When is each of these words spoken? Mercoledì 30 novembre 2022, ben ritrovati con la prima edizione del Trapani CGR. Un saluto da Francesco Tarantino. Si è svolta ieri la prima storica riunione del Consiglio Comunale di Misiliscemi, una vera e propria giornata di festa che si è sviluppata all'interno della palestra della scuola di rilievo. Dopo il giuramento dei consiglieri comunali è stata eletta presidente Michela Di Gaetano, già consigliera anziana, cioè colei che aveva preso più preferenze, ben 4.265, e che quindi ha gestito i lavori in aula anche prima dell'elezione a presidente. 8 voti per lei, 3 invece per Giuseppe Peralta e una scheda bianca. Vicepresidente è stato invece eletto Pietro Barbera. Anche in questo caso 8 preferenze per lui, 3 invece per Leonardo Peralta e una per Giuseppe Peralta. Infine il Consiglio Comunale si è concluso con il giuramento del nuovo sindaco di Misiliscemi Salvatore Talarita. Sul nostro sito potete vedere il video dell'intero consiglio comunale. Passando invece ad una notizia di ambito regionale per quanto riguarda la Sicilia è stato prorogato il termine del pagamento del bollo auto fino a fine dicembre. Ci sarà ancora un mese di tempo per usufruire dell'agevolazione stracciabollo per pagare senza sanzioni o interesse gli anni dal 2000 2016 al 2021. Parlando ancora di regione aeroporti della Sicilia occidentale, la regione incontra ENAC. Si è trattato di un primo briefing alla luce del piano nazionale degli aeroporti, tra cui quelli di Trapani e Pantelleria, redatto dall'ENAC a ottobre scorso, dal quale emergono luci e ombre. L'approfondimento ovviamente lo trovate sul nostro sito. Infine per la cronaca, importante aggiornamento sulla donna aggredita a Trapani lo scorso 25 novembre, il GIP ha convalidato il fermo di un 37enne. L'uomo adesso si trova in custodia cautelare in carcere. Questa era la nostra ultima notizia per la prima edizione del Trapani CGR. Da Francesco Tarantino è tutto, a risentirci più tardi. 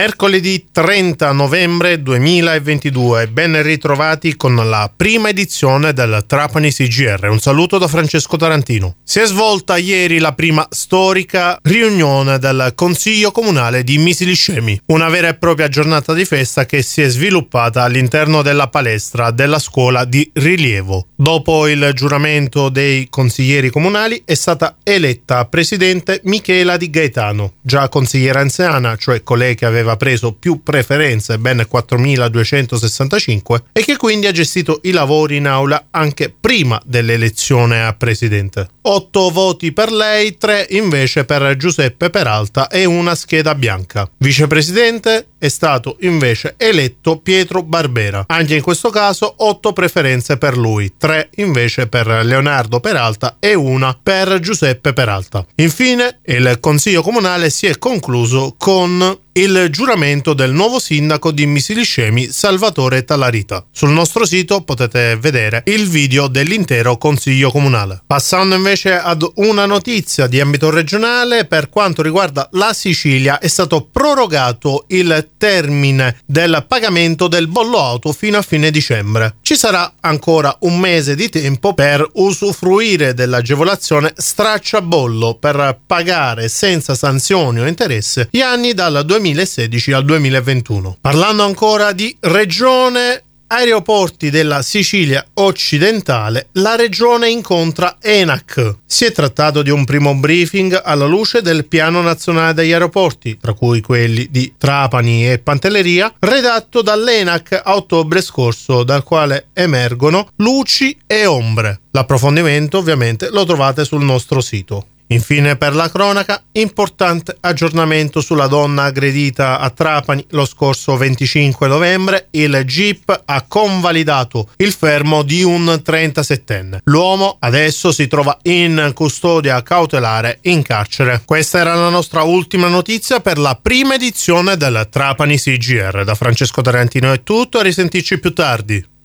Mercoledì 0.00 0.68
30 0.70 1.32
novembre 1.32 2.00
2022, 2.00 3.26
ben 3.26 3.60
ritrovati 3.64 4.36
con 4.36 4.54
la 4.54 4.88
prima 4.96 5.30
edizione 5.30 5.92
del 5.92 6.22
Trapani 6.24 6.70
CGR. 6.70 7.26
Un 7.28 7.40
saluto 7.40 7.78
da 7.78 7.88
Francesco 7.88 8.36
Tarantino. 8.36 8.97
Si 9.10 9.20
è 9.20 9.24
svolta 9.24 9.78
ieri 9.78 10.18
la 10.18 10.34
prima 10.34 10.66
storica 10.68 11.58
riunione 11.62 12.38
del 12.38 12.72
Consiglio 12.74 13.30
Comunale 13.30 13.82
di 13.82 13.96
Misiliscemi, 13.96 14.78
una 14.88 15.08
vera 15.08 15.28
e 15.28 15.34
propria 15.34 15.68
giornata 15.68 16.12
di 16.12 16.26
festa 16.26 16.66
che 16.66 16.82
si 16.82 17.00
è 17.00 17.08
sviluppata 17.08 17.84
all'interno 17.84 18.42
della 18.42 18.68
palestra 18.68 19.30
della 19.30 19.58
scuola 19.58 20.04
di 20.04 20.30
rilievo. 20.34 21.06
Dopo 21.16 21.66
il 21.68 21.92
giuramento 21.94 22.68
dei 22.68 23.06
consiglieri 23.08 23.70
comunali 23.70 24.20
è 24.26 24.34
stata 24.34 24.76
eletta 24.82 25.46
presidente 25.46 26.20
Michela 26.24 26.76
Di 26.76 26.90
Gaetano, 26.90 27.54
già 27.62 27.88
consigliera 27.88 28.40
anziana, 28.40 28.94
cioè 28.96 29.22
colei 29.22 29.54
che 29.54 29.64
aveva 29.64 29.96
preso 29.96 30.34
più 30.34 30.62
preferenze, 30.62 31.38
ben 31.38 31.66
4.265, 31.66 33.62
e 33.72 33.82
che 33.82 33.96
quindi 33.96 34.26
ha 34.26 34.32
gestito 34.32 34.80
i 34.82 34.90
lavori 34.90 35.36
in 35.36 35.46
aula 35.46 35.86
anche 35.92 36.30
prima 36.38 36.78
dell'elezione 36.84 37.82
a 37.82 37.94
presidente. 37.94 38.68
8 38.98 39.30
voti 39.30 39.72
per 39.72 39.92
lei, 39.92 40.36
3 40.36 40.66
invece 40.70 41.24
per 41.24 41.56
Giuseppe 41.56 42.10
Peralta 42.10 42.66
e 42.68 42.84
una 42.84 43.14
scheda 43.14 43.54
bianca. 43.54 44.10
Vicepresidente 44.16 45.28
è 45.38 45.48
stato 45.48 45.96
invece 46.00 46.54
eletto 46.56 47.18
Pietro 47.18 47.62
Barbera. 47.62 48.24
Anche 48.26 48.56
in 48.56 48.62
questo 48.62 48.90
caso 48.90 49.32
8 49.36 49.72
preferenze 49.72 50.36
per 50.36 50.56
lui, 50.56 50.94
3 50.96 51.30
invece 51.36 51.86
per 51.86 52.06
Leonardo 52.24 52.80
Peralta 52.80 53.36
e 53.38 53.54
una 53.54 53.98
per 54.00 54.40
Giuseppe 54.40 54.92
Peralta. 54.92 55.46
Infine 55.56 56.20
il 56.26 56.58
Consiglio 56.60 57.02
Comunale 57.02 57.50
si 57.50 57.66
è 57.66 57.78
concluso 57.78 58.54
con 58.56 59.18
il 59.38 59.68
giuramento 59.70 60.34
del 60.34 60.50
nuovo 60.50 60.80
sindaco 60.80 61.30
di 61.30 61.46
Misiliscemi 61.46 62.26
Salvatore 62.26 63.04
Talarita. 63.04 63.64
Sul 63.70 63.90
nostro 63.90 64.26
sito 64.26 64.62
potete 64.62 65.16
vedere 65.16 65.62
il 65.66 65.88
video 65.88 66.26
dell'intero 66.26 66.96
consiglio 66.96 67.52
comunale. 67.52 68.02
Passando 68.04 68.56
invece 68.56 68.98
ad 68.98 69.24
una 69.36 69.64
notizia 69.64 70.26
di 70.26 70.40
ambito 70.40 70.70
regionale 70.70 71.44
per 71.44 71.68
quanto 71.68 72.02
riguarda 72.02 72.48
la 72.52 72.72
Sicilia 72.72 73.38
è 73.38 73.46
stato 73.46 73.84
prorogato 73.84 74.86
il 74.88 75.27
termine 75.38 76.18
del 76.26 76.64
pagamento 76.68 77.26
del 77.28 77.48
bollo 77.48 77.78
auto 77.78 78.12
fino 78.12 78.36
a 78.36 78.42
fine 78.42 78.70
dicembre. 78.70 79.36
Ci 79.40 79.56
sarà 79.56 79.94
ancora 80.00 80.54
un 80.60 80.78
mese 80.78 81.14
di 81.14 81.30
tempo 81.30 81.72
per 81.72 82.06
usufruire 82.14 83.14
dell'agevolazione 83.14 84.12
stracciabollo 84.14 85.36
per 85.40 85.78
pagare 85.86 86.48
senza 86.48 86.94
sanzioni 86.94 87.60
o 87.60 87.66
interesse 87.66 88.28
gli 88.30 88.40
anni 88.40 88.74
dal 88.74 89.04
2000 89.06 89.36
2016 89.38 89.92
al 89.92 90.04
2021. 90.04 90.98
Parlando 91.00 91.44
ancora 91.44 91.92
di 91.92 92.14
regione 92.20 93.22
aeroporti 93.48 94.30
della 94.30 94.62
Sicilia 94.62 95.24
occidentale, 95.34 96.48
la 96.52 96.76
regione 96.76 97.28
incontra 97.28 97.96
ENAC. 98.00 98.76
Si 98.86 99.04
è 99.04 99.12
trattato 99.12 99.62
di 99.62 99.70
un 99.70 99.84
primo 99.84 100.14
briefing 100.14 100.80
alla 100.84 101.06
luce 101.06 101.42
del 101.42 101.66
piano 101.66 102.00
nazionale 102.00 102.54
degli 102.54 102.72
aeroporti, 102.72 103.38
tra 103.40 103.54
cui 103.54 103.80
quelli 103.80 104.28
di 104.30 104.54
Trapani 104.56 105.30
e 105.30 105.38
Pantelleria, 105.38 106.12
redatto 106.18 106.82
dall'ENAC 106.82 107.60
a 107.64 107.76
ottobre 107.76 108.20
scorso, 108.20 108.84
dal 108.84 109.02
quale 109.02 109.48
emergono 109.52 110.30
luci 110.36 110.96
e 111.06 111.26
ombre. 111.26 111.80
L'approfondimento 111.92 112.78
ovviamente 112.78 113.30
lo 113.30 113.44
trovate 113.44 113.84
sul 113.84 114.04
nostro 114.04 114.40
sito. 114.40 114.86
Infine 115.08 115.56
per 115.56 115.74
la 115.74 115.90
cronaca, 115.90 116.42
importante 116.52 117.36
aggiornamento 117.40 118.20
sulla 118.20 118.46
donna 118.46 118.84
aggredita 118.84 119.58
a 119.58 119.70
Trapani 119.70 120.24
lo 120.30 120.44
scorso 120.44 120.96
25 120.98 121.66
novembre, 121.66 122.28
il 122.32 122.62
GIP 122.66 123.22
ha 123.24 123.44
convalidato 123.48 124.50
il 124.56 124.72
fermo 124.72 125.22
di 125.22 125.42
un 125.42 125.64
37enne. 125.82 126.80
L'uomo 126.84 127.36
adesso 127.40 127.90
si 127.90 128.06
trova 128.06 128.36
in 128.42 128.90
custodia 128.92 129.62
cautelare 129.62 130.40
in 130.42 130.60
carcere. 130.62 131.22
Questa 131.24 131.58
era 131.58 131.74
la 131.74 131.88
nostra 131.88 132.22
ultima 132.22 132.68
notizia 132.68 133.20
per 133.20 133.38
la 133.38 133.58
prima 133.60 133.94
edizione 133.94 134.58
del 134.58 134.88
Trapani 134.90 135.38
CGR. 135.38 136.04
Da 136.04 136.14
Francesco 136.14 136.60
Tarantino 136.60 137.12
è 137.12 137.22
tutto, 137.22 137.58
a 137.58 137.62
risentirci 137.62 138.18
più 138.20 138.34
tardi. 138.34 138.96